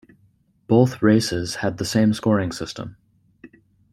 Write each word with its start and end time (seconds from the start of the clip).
Both 0.65 1.03
races 1.03 1.57
had 1.57 1.77
the 1.77 1.85
same 1.85 2.11
scoring 2.15 2.51
system. 2.51 2.97